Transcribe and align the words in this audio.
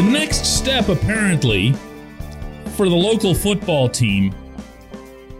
The 0.00 0.10
next 0.10 0.46
step, 0.46 0.88
apparently, 0.88 1.74
for 2.74 2.88
the 2.88 2.96
local 2.96 3.34
football 3.34 3.86
team 3.86 4.34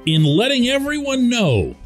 in 0.05 0.23
letting 0.23 0.69
everyone 0.69 1.31
know 1.31 1.77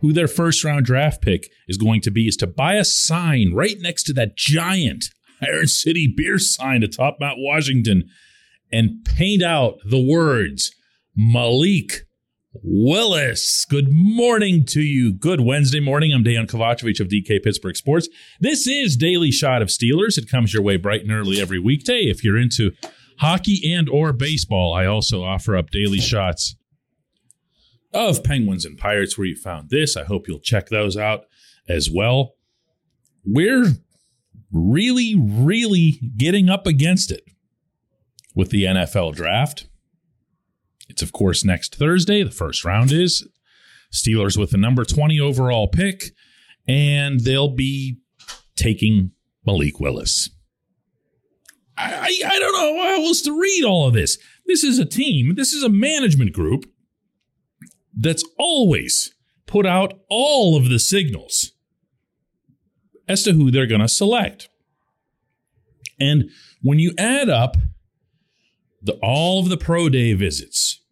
who 0.00 0.14
their 0.14 0.28
first 0.28 0.64
round 0.64 0.86
draft 0.86 1.20
pick 1.20 1.50
is 1.68 1.76
going 1.76 2.00
to 2.00 2.10
be 2.10 2.26
is 2.26 2.38
to 2.38 2.46
buy 2.46 2.76
a 2.76 2.86
sign 2.86 3.52
right 3.52 3.76
next 3.80 4.04
to 4.04 4.14
that 4.14 4.34
giant 4.34 5.10
Iron 5.42 5.66
City 5.66 6.10
beer 6.16 6.38
sign 6.38 6.82
atop 6.82 7.18
Mount 7.20 7.36
Washington 7.38 8.08
and 8.72 9.04
paint 9.04 9.42
out 9.42 9.74
the 9.84 10.00
words 10.00 10.74
Malik 11.14 12.07
Willis. 12.54 13.66
Good 13.68 13.88
morning 13.90 14.64
to 14.66 14.80
you. 14.80 15.12
Good 15.12 15.40
Wednesday 15.40 15.80
morning. 15.80 16.12
I'm 16.12 16.22
Dan 16.22 16.46
Kovacevic 16.46 17.00
of 17.00 17.08
DK 17.08 17.42
Pittsburgh 17.42 17.76
Sports. 17.76 18.08
This 18.40 18.66
is 18.66 18.96
Daily 18.96 19.30
Shot 19.30 19.62
of 19.62 19.68
Steelers. 19.68 20.16
It 20.16 20.30
comes 20.30 20.52
your 20.52 20.62
way 20.62 20.76
bright 20.76 21.02
and 21.02 21.12
early 21.12 21.40
every 21.40 21.58
weekday. 21.58 22.02
If 22.02 22.24
you're 22.24 22.38
into 22.38 22.72
hockey 23.18 23.74
and 23.74 23.88
or 23.88 24.12
baseball, 24.12 24.72
I 24.72 24.86
also 24.86 25.22
offer 25.22 25.56
up 25.56 25.70
daily 25.70 26.00
shots 26.00 26.56
of 27.92 28.24
Penguins 28.24 28.64
and 28.64 28.78
Pirates 28.78 29.18
where 29.18 29.26
you 29.26 29.36
found 29.36 29.70
this. 29.70 29.96
I 29.96 30.04
hope 30.04 30.26
you'll 30.26 30.40
check 30.40 30.68
those 30.68 30.96
out 30.96 31.24
as 31.68 31.90
well. 31.90 32.34
We're 33.24 33.72
really, 34.50 35.14
really 35.18 36.00
getting 36.16 36.48
up 36.48 36.66
against 36.66 37.10
it 37.10 37.24
with 38.34 38.50
the 38.50 38.64
NFL 38.64 39.14
draft. 39.14 39.67
It's, 40.88 41.02
of 41.02 41.12
course, 41.12 41.44
next 41.44 41.74
Thursday. 41.74 42.22
The 42.22 42.30
first 42.30 42.64
round 42.64 42.92
is 42.92 43.26
Steelers 43.92 44.38
with 44.38 44.50
the 44.50 44.58
number 44.58 44.84
20 44.84 45.20
overall 45.20 45.68
pick, 45.68 46.12
and 46.66 47.20
they'll 47.20 47.54
be 47.54 47.98
taking 48.56 49.12
Malik 49.46 49.80
Willis. 49.80 50.30
I, 51.76 51.94
I, 51.94 52.28
I 52.28 52.38
don't 52.38 52.52
know 52.52 52.82
how 52.82 53.04
else 53.04 53.22
to 53.22 53.38
read 53.38 53.64
all 53.64 53.86
of 53.86 53.94
this. 53.94 54.18
This 54.46 54.64
is 54.64 54.78
a 54.78 54.84
team, 54.84 55.34
this 55.36 55.52
is 55.52 55.62
a 55.62 55.68
management 55.68 56.32
group 56.32 56.66
that's 57.96 58.24
always 58.38 59.14
put 59.46 59.66
out 59.66 59.94
all 60.08 60.56
of 60.56 60.68
the 60.68 60.78
signals 60.78 61.52
as 63.08 63.22
to 63.24 63.32
who 63.32 63.50
they're 63.50 63.66
going 63.66 63.80
to 63.80 63.88
select. 63.88 64.48
And 65.98 66.30
when 66.62 66.78
you 66.78 66.92
add 66.98 67.28
up 67.28 67.56
the, 68.82 68.98
all 69.02 69.40
of 69.40 69.48
the 69.48 69.56
pro 69.56 69.88
day 69.88 70.14
visits 70.14 70.82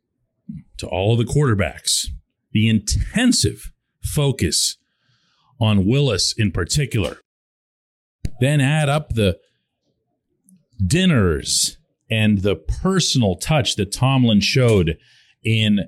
to 0.79 0.87
all 0.87 1.13
of 1.13 1.19
the 1.19 1.33
quarterbacks, 1.33 2.07
the 2.53 2.69
intensive 2.69 3.73
focus 4.03 4.77
on 5.61 5.87
Willis 5.87 6.35
in 6.37 6.53
particular, 6.53 7.19
then 8.41 8.61
add 8.61 8.89
up 8.89 9.15
the 9.15 9.39
dinners 10.85 11.79
and 12.11 12.43
the 12.43 12.57
personal 12.57 13.37
touch 13.37 13.77
that 13.77 13.93
Tomlin 13.93 14.41
showed 14.41 14.99
in 15.43 15.81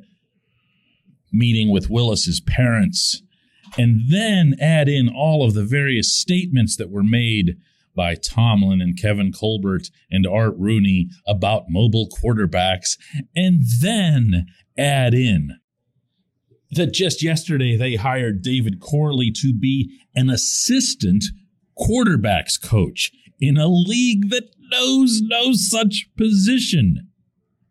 meeting 1.32 1.70
with 1.70 1.91
Willis's 1.91 2.41
parents, 2.41 3.22
and 3.76 4.00
then 4.09 4.54
add 4.60 4.88
in 4.88 5.09
all 5.09 5.44
of 5.44 5.54
the 5.54 5.65
various 5.65 6.12
statements 6.12 6.76
that 6.76 6.91
were 6.91 7.03
made 7.03 7.56
by 7.98 8.14
Tomlin 8.14 8.81
and 8.81 8.97
Kevin 8.97 9.32
Colbert 9.32 9.91
and 10.09 10.25
Art 10.25 10.54
Rooney 10.56 11.09
about 11.26 11.64
mobile 11.69 12.09
quarterbacks, 12.09 12.97
and 13.34 13.62
then 13.81 14.47
add 14.78 15.14
in 15.14 15.56
that 16.70 16.92
just 16.92 17.25
yesterday 17.25 17.76
they 17.76 17.97
hired 17.97 18.41
David 18.41 18.81
Corley 18.81 19.32
to 19.42 19.53
be 19.53 19.98
an 20.14 20.31
assistant 20.31 21.25
quarterbacks 21.76 22.60
coach 22.62 23.10
in 23.41 23.56
a 23.56 23.66
league 23.66 24.30
that 24.30 24.48
knows 24.70 25.20
no 25.20 25.53
such 25.54 26.09
position. 26.16 27.09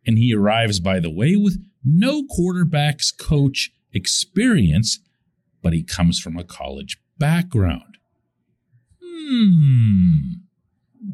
And 0.06 0.18
he 0.18 0.34
arrives, 0.34 0.82
by 0.82 1.00
the 1.00 1.10
way, 1.10 1.38
with 1.38 1.58
no 1.86 2.24
quarterbacks 2.24 3.18
coach 3.18 3.72
experience, 3.94 5.00
but 5.64 5.72
he 5.72 5.84
comes 5.84 6.20
from 6.20 6.36
a 6.36 6.44
college 6.44 6.98
background. 7.18 7.97
Hmm. 9.28 10.18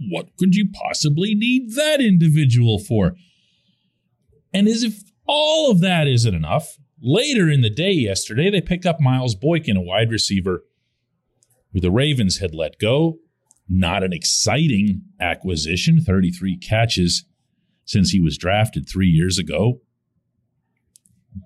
What 0.09 0.35
could 0.37 0.55
you 0.55 0.69
possibly 0.71 1.35
need 1.35 1.73
that 1.75 1.99
individual 1.99 2.79
for? 2.79 3.15
And 4.53 4.67
as 4.67 4.83
if 4.83 5.01
all 5.25 5.71
of 5.71 5.81
that 5.81 6.07
isn't 6.07 6.33
enough, 6.33 6.77
later 7.01 7.49
in 7.49 7.61
the 7.61 7.69
day 7.69 7.91
yesterday, 7.91 8.49
they 8.49 8.61
picked 8.61 8.85
up 8.85 8.99
Miles 8.99 9.35
Boykin, 9.35 9.77
a 9.77 9.81
wide 9.81 10.11
receiver 10.11 10.63
who 11.71 11.79
the 11.79 11.91
Ravens 11.91 12.37
had 12.37 12.53
let 12.53 12.79
go. 12.79 13.17
Not 13.67 14.03
an 14.03 14.13
exciting 14.13 15.01
acquisition, 15.19 16.01
33 16.01 16.57
catches 16.57 17.25
since 17.85 18.11
he 18.11 18.19
was 18.19 18.37
drafted 18.37 18.87
three 18.87 19.07
years 19.07 19.39
ago. 19.39 19.81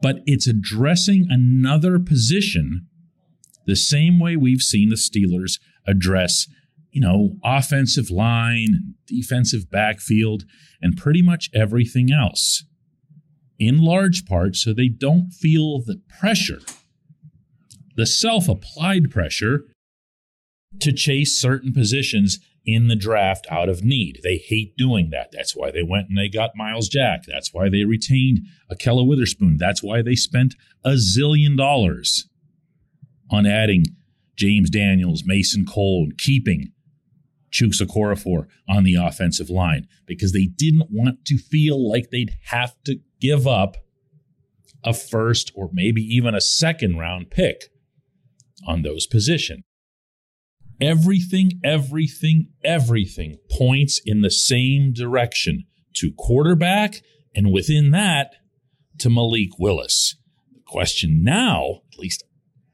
But 0.01 0.17
it's 0.25 0.47
addressing 0.47 1.27
another 1.29 1.99
position 1.99 2.87
the 3.65 3.75
same 3.75 4.19
way 4.19 4.35
we've 4.35 4.61
seen 4.61 4.89
the 4.89 4.95
Steelers 4.95 5.59
address, 5.85 6.47
you 6.97 7.01
know, 7.01 7.35
offensive 7.43 8.09
line, 8.09 8.95
defensive 9.05 9.69
backfield, 9.69 10.45
and 10.81 10.97
pretty 10.97 11.21
much 11.21 11.47
everything 11.53 12.11
else. 12.11 12.63
In 13.59 13.83
large 13.83 14.25
part, 14.25 14.55
so 14.55 14.73
they 14.73 14.87
don't 14.87 15.29
feel 15.29 15.79
the 15.79 16.01
pressure, 16.19 16.59
the 17.95 18.07
self 18.07 18.49
applied 18.49 19.11
pressure 19.11 19.65
to 20.79 20.91
chase 20.91 21.39
certain 21.39 21.71
positions 21.71 22.39
in 22.65 22.87
the 22.87 22.95
draft 22.95 23.45
out 23.51 23.69
of 23.69 23.83
need. 23.83 24.19
They 24.23 24.37
hate 24.37 24.75
doing 24.75 25.11
that. 25.11 25.29
That's 25.31 25.55
why 25.55 25.69
they 25.69 25.83
went 25.83 26.09
and 26.09 26.17
they 26.17 26.29
got 26.29 26.55
Myles 26.55 26.89
Jack. 26.89 27.25
That's 27.27 27.53
why 27.53 27.69
they 27.69 27.83
retained 27.83 28.39
Ahkello 28.71 29.07
Witherspoon. 29.07 29.57
That's 29.59 29.83
why 29.83 30.01
they 30.01 30.15
spent 30.15 30.55
a 30.83 30.93
zillion 30.93 31.55
dollars 31.55 32.27
on 33.29 33.45
adding 33.45 33.85
James 34.35 34.71
Daniels, 34.71 35.21
Mason 35.27 35.63
Cole, 35.63 36.05
and 36.09 36.17
keeping 36.17 36.71
Chuks 37.51 37.81
Okorafor 37.81 38.47
on 38.67 38.83
the 38.83 38.95
offensive 38.95 39.49
line 39.49 39.87
because 40.05 40.33
they 40.33 40.45
didn't 40.45 40.89
want 40.89 41.25
to 41.25 41.37
feel 41.37 41.89
like 41.89 42.09
they'd 42.09 42.35
have 42.45 42.75
to 42.85 42.99
give 43.19 43.47
up 43.47 43.77
a 44.83 44.93
first 44.93 45.51
or 45.55 45.69
maybe 45.73 46.01
even 46.01 46.35
a 46.35 46.41
second 46.41 46.97
round 46.97 47.29
pick 47.29 47.69
on 48.65 48.81
those 48.81 49.07
positions. 49.07 49.63
Everything, 50.79 51.59
everything, 51.63 52.49
everything 52.63 53.37
points 53.49 53.99
in 54.05 54.21
the 54.21 54.29
same 54.29 54.93
direction 54.93 55.65
to 55.95 56.11
quarterback, 56.11 57.01
and 57.35 57.51
within 57.51 57.91
that, 57.91 58.35
to 58.99 59.09
Malik 59.09 59.57
Willis. 59.57 60.15
The 60.53 60.61
question 60.65 61.23
now, 61.23 61.81
at 61.91 61.99
least 61.99 62.23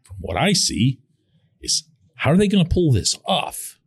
from 0.03 0.17
what 0.19 0.35
I 0.35 0.51
see, 0.51 0.99
is 1.61 1.87
how 2.15 2.31
are 2.31 2.37
they 2.37 2.49
going 2.49 2.65
to 2.65 2.73
pull 2.73 2.91
this 2.91 3.17
off? 3.25 3.79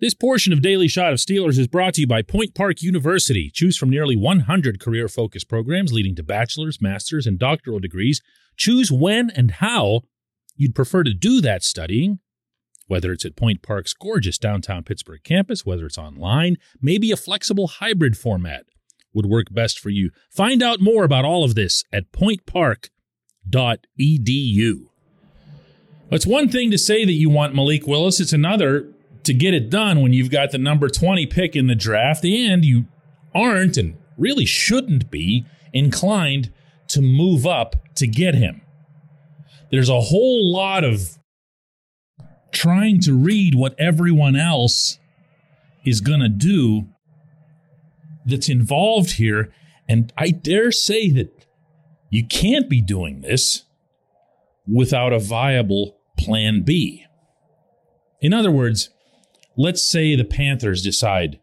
This 0.00 0.14
portion 0.14 0.52
of 0.52 0.62
Daily 0.62 0.86
Shot 0.86 1.12
of 1.12 1.18
Steelers 1.18 1.58
is 1.58 1.66
brought 1.66 1.94
to 1.94 2.02
you 2.02 2.06
by 2.06 2.22
Point 2.22 2.54
Park 2.54 2.82
University. 2.82 3.50
Choose 3.52 3.76
from 3.76 3.90
nearly 3.90 4.14
100 4.14 4.78
career 4.78 5.08
focused 5.08 5.48
programs 5.48 5.92
leading 5.92 6.14
to 6.14 6.22
bachelor's, 6.22 6.80
master's, 6.80 7.26
and 7.26 7.36
doctoral 7.36 7.80
degrees. 7.80 8.22
Choose 8.56 8.92
when 8.92 9.28
and 9.30 9.50
how 9.50 10.02
you'd 10.54 10.76
prefer 10.76 11.02
to 11.02 11.12
do 11.12 11.40
that 11.40 11.64
studying, 11.64 12.20
whether 12.86 13.10
it's 13.10 13.24
at 13.24 13.34
Point 13.34 13.60
Park's 13.60 13.92
gorgeous 13.92 14.38
downtown 14.38 14.84
Pittsburgh 14.84 15.24
campus, 15.24 15.66
whether 15.66 15.84
it's 15.86 15.98
online, 15.98 16.58
maybe 16.80 17.10
a 17.10 17.16
flexible 17.16 17.66
hybrid 17.66 18.16
format 18.16 18.66
would 19.12 19.26
work 19.26 19.48
best 19.50 19.80
for 19.80 19.90
you. 19.90 20.10
Find 20.30 20.62
out 20.62 20.80
more 20.80 21.02
about 21.02 21.24
all 21.24 21.42
of 21.42 21.56
this 21.56 21.82
at 21.92 22.12
pointpark.edu. 22.12 22.90
It's 26.10 26.26
one 26.26 26.48
thing 26.48 26.70
to 26.70 26.78
say 26.78 27.04
that 27.04 27.12
you 27.12 27.28
want 27.28 27.56
Malik 27.56 27.88
Willis, 27.88 28.20
it's 28.20 28.32
another 28.32 28.94
to 29.24 29.34
get 29.34 29.54
it 29.54 29.70
done 29.70 30.00
when 30.00 30.12
you've 30.12 30.30
got 30.30 30.50
the 30.50 30.58
number 30.58 30.88
20 30.88 31.26
pick 31.26 31.56
in 31.56 31.66
the 31.66 31.74
draft 31.74 32.24
and 32.24 32.64
you 32.64 32.86
aren't 33.34 33.76
and 33.76 33.96
really 34.16 34.46
shouldn't 34.46 35.10
be 35.10 35.46
inclined 35.72 36.52
to 36.88 37.00
move 37.00 37.46
up 37.46 37.76
to 37.94 38.06
get 38.06 38.34
him. 38.34 38.62
There's 39.70 39.88
a 39.88 40.00
whole 40.00 40.50
lot 40.50 40.84
of 40.84 41.18
trying 42.52 43.00
to 43.00 43.12
read 43.12 43.54
what 43.54 43.74
everyone 43.78 44.34
else 44.34 44.98
is 45.84 46.00
going 46.00 46.20
to 46.20 46.28
do 46.28 46.88
that's 48.24 48.48
involved 48.48 49.12
here. 49.12 49.52
And 49.88 50.12
I 50.16 50.30
dare 50.30 50.72
say 50.72 51.10
that 51.10 51.46
you 52.10 52.26
can't 52.26 52.68
be 52.68 52.80
doing 52.80 53.20
this 53.20 53.64
without 54.66 55.12
a 55.12 55.18
viable 55.18 55.98
plan 56.18 56.62
B. 56.62 57.04
In 58.20 58.32
other 58.32 58.50
words, 58.50 58.90
let's 59.58 59.82
say 59.82 60.14
the 60.14 60.24
Panthers 60.24 60.82
decide 60.82 61.40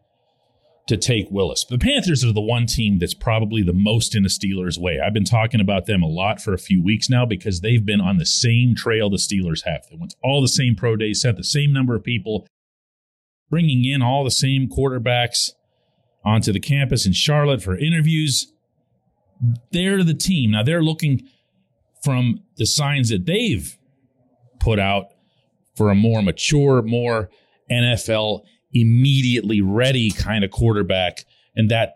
to 0.88 0.96
take 0.96 1.30
Willis. 1.30 1.64
The 1.68 1.78
Panthers 1.78 2.24
are 2.24 2.32
the 2.32 2.40
one 2.40 2.66
team 2.66 2.98
that's 2.98 3.14
probably 3.14 3.62
the 3.62 3.72
most 3.72 4.14
in 4.14 4.22
the 4.22 4.28
Steelers' 4.28 4.78
way. 4.78 5.00
I've 5.04 5.12
been 5.12 5.24
talking 5.24 5.60
about 5.60 5.86
them 5.86 6.02
a 6.02 6.08
lot 6.08 6.40
for 6.40 6.54
a 6.54 6.58
few 6.58 6.82
weeks 6.82 7.10
now 7.10 7.26
because 7.26 7.60
they've 7.60 7.84
been 7.84 8.00
on 8.00 8.18
the 8.18 8.26
same 8.26 8.74
trail 8.74 9.10
the 9.10 9.16
Steelers 9.16 9.64
have. 9.64 9.82
They 9.90 9.96
went 9.96 10.14
all 10.22 10.40
the 10.40 10.48
same 10.48 10.74
pro 10.74 10.96
days, 10.96 11.20
sent 11.20 11.36
the 11.36 11.44
same 11.44 11.72
number 11.72 11.94
of 11.94 12.04
people, 12.04 12.46
bringing 13.50 13.84
in 13.84 14.00
all 14.00 14.24
the 14.24 14.30
same 14.30 14.68
quarterbacks 14.68 15.50
onto 16.24 16.52
the 16.52 16.60
campus 16.60 17.04
in 17.04 17.12
Charlotte 17.12 17.62
for 17.62 17.76
interviews. 17.76 18.52
They're 19.72 20.02
the 20.02 20.14
team. 20.14 20.52
Now 20.52 20.62
they're 20.62 20.82
looking 20.82 21.28
from 22.02 22.40
the 22.56 22.66
signs 22.66 23.10
that 23.10 23.26
they've 23.26 23.76
put 24.60 24.78
out 24.78 25.06
for 25.74 25.90
a 25.90 25.94
more 25.94 26.22
mature, 26.22 26.80
more 26.80 27.28
NFL 27.70 28.42
immediately 28.72 29.60
ready 29.60 30.10
kind 30.10 30.44
of 30.44 30.50
quarterback. 30.50 31.24
And 31.54 31.70
that 31.70 31.94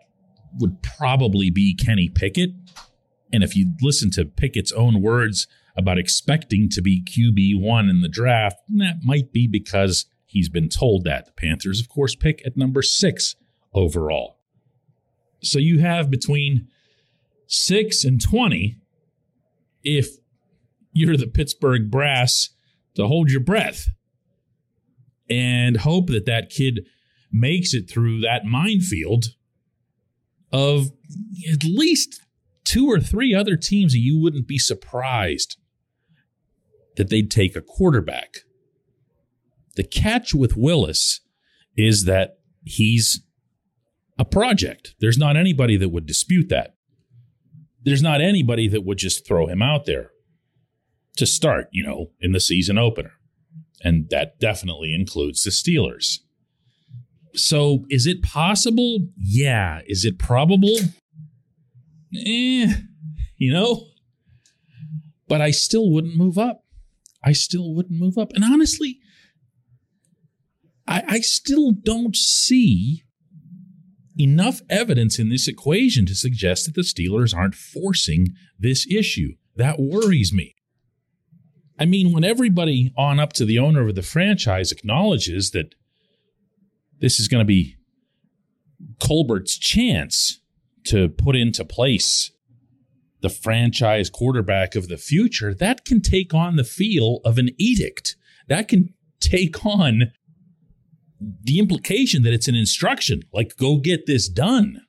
would 0.59 0.81
probably 0.81 1.49
be 1.49 1.75
Kenny 1.75 2.09
Pickett. 2.09 2.51
And 3.31 3.43
if 3.43 3.55
you 3.55 3.73
listen 3.81 4.11
to 4.11 4.25
Pickett's 4.25 4.71
own 4.71 5.01
words 5.01 5.47
about 5.77 5.97
expecting 5.97 6.69
to 6.69 6.81
be 6.81 7.03
QB1 7.03 7.89
in 7.89 8.01
the 8.01 8.09
draft, 8.09 8.57
that 8.69 8.99
might 9.03 9.31
be 9.31 9.47
because 9.47 10.05
he's 10.25 10.49
been 10.49 10.69
told 10.69 11.05
that. 11.05 11.27
The 11.27 11.31
Panthers, 11.33 11.79
of 11.79 11.87
course, 11.87 12.15
pick 12.15 12.45
at 12.45 12.57
number 12.57 12.81
six 12.81 13.35
overall. 13.73 14.37
So 15.41 15.59
you 15.59 15.79
have 15.79 16.11
between 16.11 16.67
six 17.47 18.03
and 18.03 18.21
20 18.21 18.77
if 19.83 20.09
you're 20.93 21.17
the 21.17 21.27
Pittsburgh 21.27 21.89
brass 21.89 22.49
to 22.95 23.07
hold 23.07 23.31
your 23.31 23.39
breath 23.39 23.89
and 25.31 25.77
hope 25.77 26.07
that 26.07 26.25
that 26.25 26.49
kid 26.49 26.85
makes 27.31 27.73
it 27.73 27.89
through 27.89 28.19
that 28.19 28.43
minefield 28.43 29.27
of 30.51 30.91
at 31.51 31.63
least 31.63 32.21
two 32.65 32.87
or 32.87 32.99
three 32.99 33.33
other 33.33 33.55
teams 33.55 33.95
you 33.95 34.19
wouldn't 34.19 34.47
be 34.47 34.57
surprised 34.57 35.57
that 36.97 37.09
they'd 37.09 37.31
take 37.31 37.55
a 37.55 37.61
quarterback. 37.61 38.39
The 39.77 39.85
catch 39.85 40.35
with 40.35 40.57
Willis 40.57 41.21
is 41.77 42.03
that 42.03 42.39
he's 42.65 43.21
a 44.19 44.25
project. 44.25 44.95
There's 44.99 45.17
not 45.17 45.37
anybody 45.37 45.77
that 45.77 45.89
would 45.89 46.05
dispute 46.05 46.49
that. 46.49 46.75
There's 47.83 48.01
not 48.01 48.19
anybody 48.19 48.67
that 48.67 48.83
would 48.83 48.97
just 48.97 49.25
throw 49.25 49.47
him 49.47 49.61
out 49.61 49.85
there 49.85 50.11
to 51.15 51.25
start, 51.25 51.67
you 51.71 51.83
know, 51.83 52.11
in 52.19 52.33
the 52.33 52.41
season 52.41 52.77
opener 52.77 53.13
and 53.83 54.09
that 54.09 54.39
definitely 54.39 54.93
includes 54.93 55.43
the 55.43 55.51
Steelers. 55.51 56.19
So, 57.33 57.85
is 57.89 58.05
it 58.05 58.21
possible? 58.21 59.07
Yeah. 59.17 59.81
Is 59.85 60.03
it 60.05 60.19
probable? 60.19 60.77
Eh, 62.13 62.73
you 63.37 63.53
know? 63.53 63.87
But 65.27 65.41
I 65.41 65.51
still 65.51 65.89
wouldn't 65.89 66.17
move 66.17 66.37
up. 66.37 66.63
I 67.23 67.31
still 67.31 67.73
wouldn't 67.73 67.99
move 67.99 68.17
up. 68.17 68.31
And 68.33 68.43
honestly, 68.43 68.99
I, 70.87 71.03
I 71.07 71.19
still 71.21 71.71
don't 71.71 72.15
see 72.15 73.03
enough 74.19 74.61
evidence 74.69 75.19
in 75.19 75.29
this 75.29 75.47
equation 75.47 76.05
to 76.07 76.15
suggest 76.15 76.65
that 76.65 76.75
the 76.75 76.81
Steelers 76.81 77.35
aren't 77.35 77.55
forcing 77.55 78.29
this 78.59 78.85
issue. 78.91 79.35
That 79.55 79.79
worries 79.79 80.33
me. 80.33 80.53
I 81.81 81.85
mean, 81.85 82.13
when 82.13 82.23
everybody 82.23 82.93
on 82.95 83.19
up 83.19 83.33
to 83.33 83.43
the 83.43 83.57
owner 83.57 83.87
of 83.87 83.95
the 83.95 84.03
franchise 84.03 84.71
acknowledges 84.71 85.49
that 85.49 85.73
this 86.99 87.19
is 87.19 87.27
going 87.27 87.41
to 87.41 87.45
be 87.45 87.75
Colbert's 88.99 89.57
chance 89.57 90.39
to 90.85 91.09
put 91.09 91.35
into 91.35 91.65
place 91.65 92.31
the 93.21 93.29
franchise 93.29 94.11
quarterback 94.11 94.75
of 94.75 94.89
the 94.89 94.97
future, 94.97 95.55
that 95.55 95.83
can 95.83 96.01
take 96.01 96.35
on 96.35 96.55
the 96.55 96.63
feel 96.63 97.19
of 97.25 97.39
an 97.39 97.49
edict. 97.57 98.15
That 98.47 98.67
can 98.67 98.93
take 99.19 99.65
on 99.65 100.11
the 101.19 101.57
implication 101.57 102.21
that 102.21 102.33
it's 102.33 102.47
an 102.47 102.53
instruction, 102.53 103.23
like, 103.33 103.57
go 103.57 103.77
get 103.77 104.05
this 104.05 104.29
done. 104.29 104.81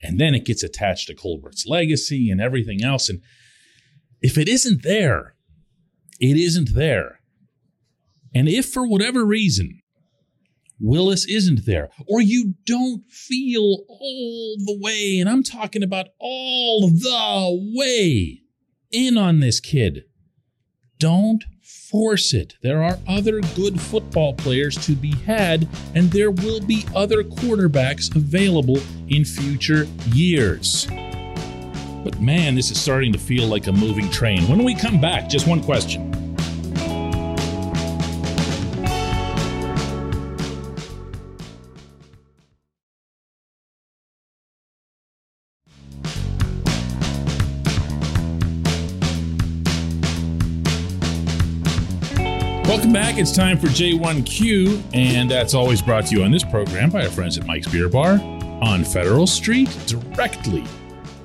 And 0.00 0.18
then 0.18 0.34
it 0.34 0.46
gets 0.46 0.62
attached 0.62 1.08
to 1.08 1.14
Colbert's 1.14 1.66
legacy 1.66 2.30
and 2.30 2.40
everything 2.40 2.82
else. 2.82 3.10
And 3.10 3.20
if 4.22 4.38
it 4.38 4.48
isn't 4.48 4.82
there, 4.82 5.33
it 6.20 6.36
isn't 6.36 6.74
there. 6.74 7.20
And 8.34 8.48
if 8.48 8.66
for 8.66 8.86
whatever 8.86 9.24
reason 9.24 9.80
Willis 10.80 11.24
isn't 11.26 11.66
there, 11.66 11.88
or 12.06 12.20
you 12.20 12.54
don't 12.66 13.08
feel 13.08 13.84
all 13.88 14.56
the 14.58 14.78
way, 14.80 15.18
and 15.20 15.28
I'm 15.28 15.42
talking 15.42 15.82
about 15.82 16.08
all 16.18 16.90
the 16.90 17.72
way 17.76 18.42
in 18.90 19.16
on 19.16 19.40
this 19.40 19.60
kid, 19.60 20.04
don't 20.98 21.44
force 21.62 22.34
it. 22.34 22.54
There 22.62 22.82
are 22.82 22.98
other 23.06 23.40
good 23.40 23.80
football 23.80 24.34
players 24.34 24.76
to 24.86 24.92
be 24.92 25.14
had, 25.24 25.68
and 25.94 26.10
there 26.10 26.30
will 26.30 26.60
be 26.60 26.84
other 26.94 27.22
quarterbacks 27.22 28.14
available 28.14 28.78
in 29.08 29.24
future 29.24 29.86
years. 30.06 30.88
But 32.04 32.20
man, 32.20 32.54
this 32.54 32.70
is 32.70 32.78
starting 32.78 33.14
to 33.14 33.18
feel 33.18 33.46
like 33.48 33.66
a 33.66 33.72
moving 33.72 34.10
train. 34.10 34.46
When 34.46 34.62
we 34.62 34.74
come 34.74 35.00
back, 35.00 35.26
just 35.26 35.46
one 35.46 35.62
question. 35.62 36.10
Welcome 52.64 52.92
back. 52.92 53.16
It's 53.16 53.32
time 53.34 53.56
for 53.56 53.68
J1Q, 53.68 54.82
and 54.92 55.30
that's 55.30 55.54
always 55.54 55.80
brought 55.80 56.04
to 56.08 56.16
you 56.16 56.22
on 56.22 56.30
this 56.30 56.44
program 56.44 56.90
by 56.90 57.04
our 57.04 57.10
friends 57.10 57.38
at 57.38 57.46
Mike's 57.46 57.68
Beer 57.68 57.88
Bar 57.88 58.20
on 58.60 58.84
Federal 58.84 59.26
Street, 59.26 59.74
directly 59.86 60.64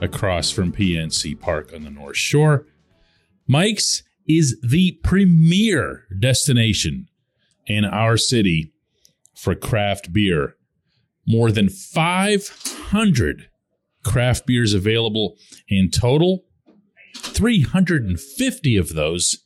across 0.02 0.52
from 0.52 0.72
PNC 0.72 1.40
Park 1.40 1.72
on 1.74 1.84
the 1.84 1.90
North 1.90 2.18
Shore. 2.18 2.66
Mike's 3.48 4.04
is 4.28 4.60
the 4.62 5.00
premier 5.04 6.06
destination 6.18 7.08
in 7.66 7.86
our 7.86 8.18
city 8.18 8.74
for 9.36 9.56
craft 9.56 10.14
beer. 10.14 10.56
More 11.28 11.52
than 11.52 11.70
500 11.70 13.50
craft 14.04 14.46
beers 14.46 14.74
available 14.74 15.38
in 15.68 15.90
total, 15.90 16.46
350 17.16 18.78
of 18.78 18.94
those 18.94 19.38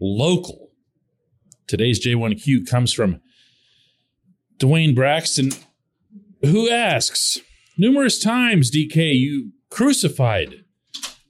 local. 0.00 0.70
Today's 1.66 2.04
J1Q 2.04 2.68
comes 2.68 2.92
from 2.92 3.20
Dwayne 4.58 4.94
Braxton, 4.94 5.50
who 6.42 6.70
asks 6.70 7.40
Numerous 7.80 8.18
times, 8.18 8.72
DK, 8.72 9.14
you 9.14 9.52
crucified 9.70 10.64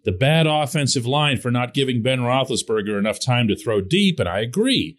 the 0.05 0.13
bad 0.13 0.47
offensive 0.47 1.07
line 1.07 1.37
for 1.37 1.51
not 1.51 1.75
giving 1.75 2.03
Ben 2.03 2.21
Roethlisberger 2.21 2.99
enough 2.99 3.21
time 3.21 3.49
to 3.49 3.57
throw 3.57 3.81
deep, 3.81 4.19
and 4.19 4.29
I 4.29 4.41
agree. 4.41 4.99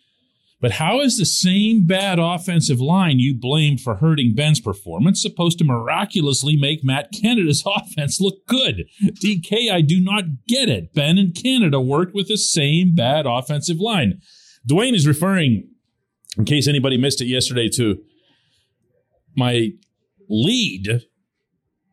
But 0.62 0.74
how 0.74 1.00
is 1.00 1.17
the 1.17 1.25
same 1.25 1.86
bad 1.86 2.19
offensive 2.19 2.81
line 2.81 3.17
you 3.17 3.34
blamed 3.34 3.79
for 3.79 3.96
hurting 3.96 4.36
Ben's 4.36 4.60
performance 4.60 5.22
supposed 5.22 5.58
to 5.60 5.63
miraculously 5.63 6.58
make 6.58 6.84
Matt 6.84 7.12
Canada's 7.13 7.63
offense 7.77 8.19
look 8.19 8.46
good? 8.46 8.84
DK, 9.24 9.72
I 9.72 9.81
do 9.81 10.01
not 10.01 10.25
get 10.48 10.67
it. 10.67 10.93
Ben 10.93 11.17
and 11.17 11.34
Canada 11.34 11.79
worked 11.79 12.13
with 12.13 12.27
the 12.27 12.38
same 12.38 12.93
bad 12.93 13.25
offensive 13.25 13.79
line. 13.79 14.22
Dwayne 14.69 14.93
is 14.93 15.08
referring, 15.08 15.69
in 16.38 16.43
case 16.43 16.67
anybody 16.67 16.98
missed 16.98 17.22
it 17.22 17.27
yesterday, 17.27 17.69
to 17.69 18.03
my 19.36 19.69
lead 20.27 21.03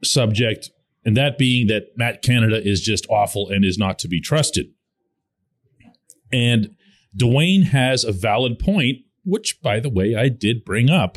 subject, 0.03 0.71
and 1.07 1.17
that 1.17 1.39
being 1.39 1.69
that 1.69 1.97
Matt 1.97 2.21
Canada 2.21 2.61
is 2.61 2.83
just 2.83 3.07
awful 3.09 3.49
and 3.49 3.65
is 3.65 3.79
not 3.79 3.99
to 4.01 4.09
be 4.09 4.21
trusted. 4.21 4.67
And 6.33 6.75
Dwayne 7.17 7.63
has 7.67 8.03
a 8.03 8.11
valid 8.11 8.59
point, 8.59 8.99
which, 9.25 9.63
by 9.63 9.79
the 9.79 9.89
way, 9.89 10.17
I 10.17 10.29
did 10.29 10.65
bring 10.65 10.91
up 10.91 11.17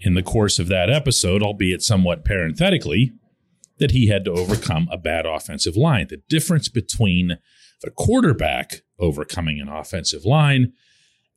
in 0.00 0.14
the 0.14 0.22
course 0.22 0.58
of 0.58 0.68
that 0.68 0.88
episode, 0.88 1.42
albeit 1.42 1.82
somewhat 1.82 2.24
parenthetically, 2.24 3.12
that 3.78 3.90
he 3.90 4.08
had 4.08 4.24
to 4.24 4.32
overcome 4.32 4.88
a 4.90 4.96
bad 4.96 5.26
offensive 5.26 5.76
line. 5.76 6.06
The 6.08 6.22
difference 6.30 6.70
between 6.70 7.36
the 7.82 7.90
quarterback 7.90 8.80
overcoming 8.98 9.60
an 9.60 9.68
offensive 9.68 10.24
line 10.24 10.72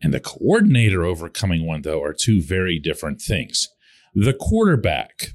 and 0.02 0.14
the 0.14 0.22
coordinator 0.22 1.04
overcoming 1.04 1.66
one, 1.66 1.82
though, 1.82 2.02
are 2.02 2.14
two 2.14 2.42
very 2.42 2.80
different 2.80 3.22
things. 3.22 3.68
The 4.14 4.34
quarterback 4.34 5.34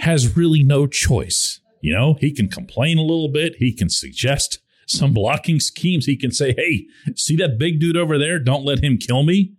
has 0.00 0.36
really 0.36 0.62
no 0.62 0.86
choice. 0.86 1.60
You 1.80 1.92
know, 1.92 2.14
he 2.20 2.32
can 2.32 2.48
complain 2.48 2.98
a 2.98 3.02
little 3.02 3.28
bit, 3.28 3.56
he 3.56 3.72
can 3.72 3.88
suggest 3.88 4.60
some 4.86 5.12
blocking 5.12 5.60
schemes. 5.60 6.06
He 6.06 6.16
can 6.16 6.32
say, 6.32 6.54
hey, 6.56 6.86
see 7.14 7.36
that 7.36 7.58
big 7.58 7.78
dude 7.78 7.96
over 7.96 8.18
there? 8.18 8.38
Don't 8.38 8.64
let 8.64 8.82
him 8.82 8.96
kill 8.96 9.22
me. 9.22 9.52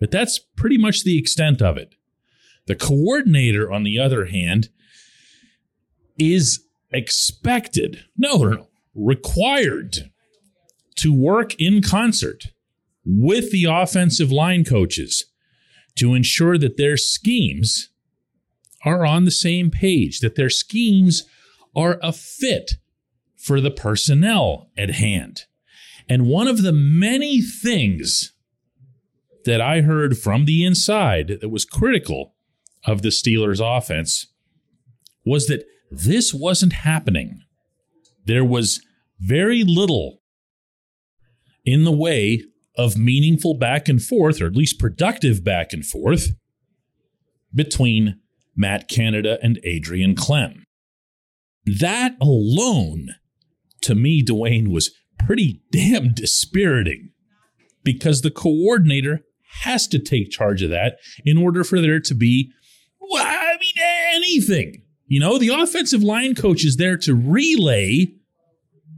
But 0.00 0.10
that's 0.10 0.40
pretty 0.56 0.78
much 0.78 1.04
the 1.04 1.18
extent 1.18 1.62
of 1.62 1.76
it. 1.76 1.94
The 2.66 2.74
coordinator, 2.74 3.70
on 3.70 3.82
the 3.82 3.98
other 3.98 4.26
hand, 4.26 4.70
is 6.18 6.64
expected, 6.90 8.04
no, 8.16 8.36
no, 8.38 8.68
required 8.94 10.10
to 10.96 11.12
work 11.12 11.54
in 11.58 11.82
concert 11.82 12.46
with 13.04 13.50
the 13.50 13.64
offensive 13.64 14.30
line 14.30 14.64
coaches 14.64 15.24
to 15.96 16.14
ensure 16.14 16.56
that 16.58 16.76
their 16.76 16.96
schemes 16.96 17.90
are 18.84 19.06
on 19.06 19.24
the 19.24 19.30
same 19.30 19.70
page, 19.70 20.20
that 20.20 20.34
their 20.34 20.50
schemes 20.50 21.24
are 21.74 21.98
a 22.02 22.12
fit 22.12 22.72
for 23.36 23.60
the 23.60 23.70
personnel 23.70 24.70
at 24.76 24.90
hand. 24.90 25.44
And 26.08 26.26
one 26.26 26.48
of 26.48 26.62
the 26.62 26.72
many 26.72 27.40
things 27.40 28.32
that 29.44 29.60
I 29.60 29.80
heard 29.80 30.18
from 30.18 30.44
the 30.44 30.64
inside 30.64 31.38
that 31.40 31.48
was 31.48 31.64
critical 31.64 32.34
of 32.86 33.02
the 33.02 33.08
Steelers' 33.08 33.60
offense 33.60 34.26
was 35.24 35.46
that 35.46 35.64
this 35.90 36.32
wasn't 36.32 36.72
happening. 36.72 37.40
There 38.24 38.44
was 38.44 38.80
very 39.18 39.62
little 39.64 40.20
in 41.64 41.84
the 41.84 41.92
way 41.92 42.42
of 42.76 42.96
meaningful 42.96 43.54
back 43.54 43.88
and 43.88 44.02
forth, 44.02 44.40
or 44.40 44.46
at 44.46 44.56
least 44.56 44.78
productive 44.78 45.44
back 45.44 45.72
and 45.72 45.84
forth, 45.84 46.30
between 47.54 48.18
Matt 48.56 48.88
Canada 48.88 49.38
and 49.42 49.58
Adrian 49.64 50.14
Klemm. 50.14 50.62
That 51.64 52.16
alone 52.20 53.10
to 53.82 53.94
me, 53.94 54.24
Dwayne 54.24 54.68
was 54.68 54.90
pretty 55.18 55.62
damn 55.70 56.12
dispiriting 56.12 57.10
because 57.84 58.22
the 58.22 58.30
coordinator 58.30 59.20
has 59.62 59.86
to 59.88 59.98
take 59.98 60.30
charge 60.30 60.62
of 60.62 60.70
that 60.70 60.98
in 61.24 61.36
order 61.36 61.62
for 61.62 61.80
there 61.80 62.00
to 62.00 62.14
be, 62.14 62.50
well, 63.00 63.24
I 63.24 63.56
mean, 63.60 63.84
anything. 64.14 64.82
You 65.06 65.20
know, 65.20 65.38
the 65.38 65.48
offensive 65.48 66.02
line 66.02 66.34
coach 66.34 66.64
is 66.64 66.76
there 66.76 66.96
to 66.98 67.14
relay 67.14 68.14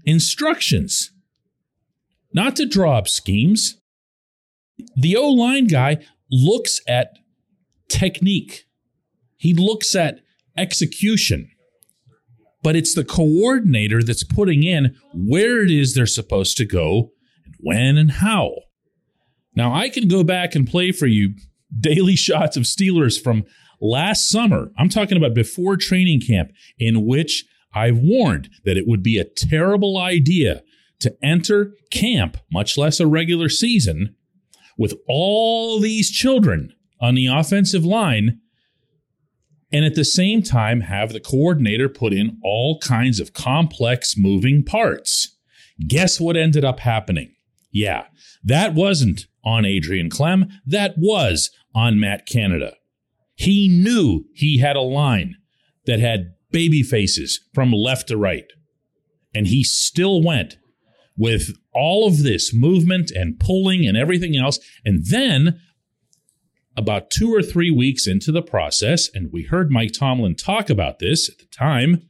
instructions, 0.04 1.10
not 2.32 2.56
to 2.56 2.66
draw 2.66 2.98
up 2.98 3.08
schemes. 3.08 3.80
The 4.96 5.16
O 5.16 5.28
line 5.28 5.66
guy 5.66 5.98
looks 6.30 6.80
at 6.86 7.18
technique, 7.88 8.64
he 9.44 9.54
looks 9.54 9.94
at 9.94 10.20
execution 10.56 11.48
but 12.64 12.74
it's 12.74 12.94
the 12.94 13.04
coordinator 13.04 14.02
that's 14.02 14.24
putting 14.24 14.64
in 14.64 14.96
where 15.12 15.62
it 15.62 15.70
is 15.70 15.94
they're 15.94 16.06
supposed 16.06 16.56
to 16.56 16.64
go 16.64 17.10
and 17.44 17.54
when 17.60 17.98
and 17.98 18.10
how. 18.10 18.54
Now, 19.54 19.72
I 19.72 19.90
can 19.90 20.08
go 20.08 20.24
back 20.24 20.54
and 20.54 20.66
play 20.66 20.90
for 20.90 21.06
you 21.06 21.34
daily 21.78 22.16
shots 22.16 22.56
of 22.56 22.64
Steelers 22.64 23.22
from 23.22 23.44
last 23.80 24.30
summer. 24.30 24.70
I'm 24.78 24.88
talking 24.88 25.18
about 25.18 25.34
before 25.34 25.76
training 25.76 26.22
camp, 26.22 26.52
in 26.78 27.04
which 27.04 27.44
I 27.74 27.90
warned 27.90 28.48
that 28.64 28.78
it 28.78 28.88
would 28.88 29.02
be 29.02 29.18
a 29.18 29.24
terrible 29.24 29.98
idea 29.98 30.62
to 31.00 31.14
enter 31.22 31.74
camp, 31.90 32.38
much 32.50 32.78
less 32.78 32.98
a 32.98 33.06
regular 33.06 33.50
season, 33.50 34.16
with 34.78 34.94
all 35.06 35.80
these 35.80 36.10
children 36.10 36.72
on 36.98 37.14
the 37.14 37.26
offensive 37.26 37.84
line 37.84 38.40
and 39.74 39.84
at 39.84 39.96
the 39.96 40.04
same 40.04 40.40
time 40.40 40.82
have 40.82 41.12
the 41.12 41.18
coordinator 41.18 41.88
put 41.88 42.12
in 42.12 42.38
all 42.44 42.78
kinds 42.78 43.18
of 43.18 43.32
complex 43.32 44.14
moving 44.16 44.62
parts. 44.62 45.36
Guess 45.88 46.20
what 46.20 46.36
ended 46.36 46.64
up 46.64 46.78
happening? 46.78 47.34
Yeah, 47.72 48.04
that 48.44 48.74
wasn't 48.74 49.26
on 49.44 49.64
Adrian 49.64 50.10
Klemm, 50.10 50.48
that 50.64 50.94
was 50.96 51.50
on 51.74 51.98
Matt 51.98 52.24
Canada. 52.24 52.74
He 53.34 53.68
knew 53.68 54.26
he 54.32 54.58
had 54.58 54.76
a 54.76 54.80
line 54.80 55.34
that 55.86 55.98
had 55.98 56.34
baby 56.52 56.84
faces 56.84 57.40
from 57.52 57.72
left 57.72 58.06
to 58.08 58.16
right. 58.16 58.46
And 59.34 59.48
he 59.48 59.64
still 59.64 60.22
went 60.22 60.56
with 61.16 61.50
all 61.72 62.06
of 62.06 62.22
this 62.22 62.54
movement 62.54 63.10
and 63.10 63.40
pulling 63.40 63.84
and 63.84 63.96
everything 63.96 64.36
else. 64.36 64.60
And 64.84 65.04
then 65.04 65.60
about 66.76 67.10
two 67.10 67.32
or 67.32 67.42
three 67.42 67.70
weeks 67.70 68.06
into 68.06 68.32
the 68.32 68.42
process, 68.42 69.08
and 69.14 69.32
we 69.32 69.44
heard 69.44 69.70
Mike 69.70 69.92
Tomlin 69.92 70.34
talk 70.34 70.68
about 70.68 70.98
this 70.98 71.28
at 71.28 71.38
the 71.38 71.46
time, 71.46 72.08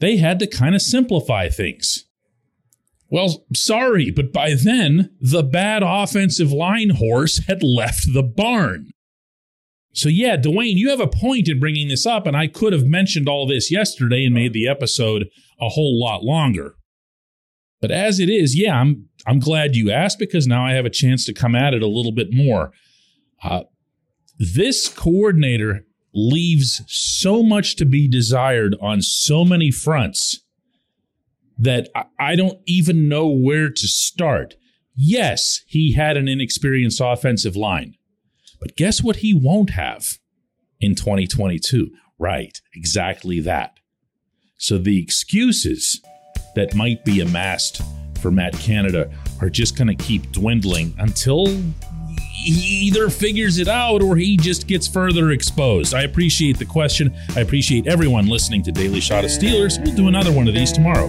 they 0.00 0.16
had 0.16 0.38
to 0.38 0.46
kind 0.46 0.74
of 0.74 0.82
simplify 0.82 1.48
things. 1.48 2.04
Well, 3.10 3.46
sorry, 3.54 4.10
but 4.10 4.32
by 4.32 4.54
then, 4.54 5.16
the 5.20 5.42
bad 5.42 5.82
offensive 5.82 6.52
line 6.52 6.90
horse 6.90 7.46
had 7.46 7.62
left 7.62 8.12
the 8.12 8.22
barn. 8.22 8.90
So, 9.94 10.08
yeah, 10.08 10.36
Dwayne, 10.36 10.76
you 10.76 10.90
have 10.90 11.00
a 11.00 11.08
point 11.08 11.48
in 11.48 11.58
bringing 11.58 11.88
this 11.88 12.06
up, 12.06 12.26
and 12.26 12.36
I 12.36 12.46
could 12.46 12.72
have 12.72 12.84
mentioned 12.84 13.28
all 13.28 13.46
this 13.46 13.72
yesterday 13.72 14.24
and 14.24 14.34
made 14.34 14.52
the 14.52 14.68
episode 14.68 15.28
a 15.60 15.70
whole 15.70 15.98
lot 15.98 16.22
longer. 16.22 16.74
But 17.80 17.90
as 17.90 18.20
it 18.20 18.28
is, 18.28 18.56
yeah, 18.56 18.78
I'm 18.78 19.08
I'm 19.26 19.40
glad 19.40 19.76
you 19.76 19.90
asked 19.90 20.18
because 20.18 20.46
now 20.46 20.64
I 20.64 20.72
have 20.72 20.84
a 20.84 20.90
chance 20.90 21.24
to 21.26 21.34
come 21.34 21.54
at 21.54 21.74
it 21.74 21.82
a 21.82 21.88
little 21.88 22.12
bit 22.12 22.28
more. 22.32 22.72
Uh, 23.42 23.64
this 24.38 24.88
coordinator 24.88 25.84
leaves 26.14 26.82
so 26.86 27.42
much 27.42 27.76
to 27.76 27.84
be 27.84 28.08
desired 28.08 28.76
on 28.80 29.02
so 29.02 29.44
many 29.44 29.70
fronts 29.70 30.40
that 31.58 31.88
I 32.18 32.36
don't 32.36 32.58
even 32.66 33.08
know 33.08 33.28
where 33.28 33.68
to 33.68 33.88
start. 33.88 34.54
Yes, 34.94 35.62
he 35.66 35.92
had 35.92 36.16
an 36.16 36.28
inexperienced 36.28 37.00
offensive 37.02 37.56
line, 37.56 37.94
but 38.60 38.76
guess 38.76 39.02
what 39.02 39.16
he 39.16 39.34
won't 39.34 39.70
have 39.70 40.18
in 40.80 40.94
2022? 40.94 41.90
Right, 42.18 42.60
exactly 42.74 43.40
that. 43.40 43.78
So 44.58 44.78
the 44.78 45.00
excuses 45.00 46.00
that 46.54 46.74
might 46.74 47.04
be 47.04 47.20
amassed 47.20 47.80
for 48.20 48.30
Matt 48.30 48.54
Canada 48.54 49.10
are 49.40 49.50
just 49.50 49.76
going 49.76 49.86
to 49.88 49.94
keep 49.94 50.32
dwindling 50.32 50.94
until 50.98 51.46
he 52.54 52.86
either 52.86 53.10
figures 53.10 53.58
it 53.58 53.68
out 53.68 54.02
or 54.02 54.16
he 54.16 54.36
just 54.36 54.66
gets 54.66 54.86
further 54.86 55.30
exposed. 55.30 55.94
I 55.94 56.02
appreciate 56.02 56.58
the 56.58 56.64
question. 56.64 57.14
I 57.36 57.40
appreciate 57.40 57.86
everyone 57.86 58.26
listening 58.26 58.62
to 58.64 58.72
Daily 58.72 59.00
Shot 59.00 59.24
of 59.24 59.30
Steelers. 59.30 59.82
We'll 59.84 59.96
do 59.96 60.08
another 60.08 60.32
one 60.32 60.48
of 60.48 60.54
these 60.54 60.72
tomorrow. 60.72 61.06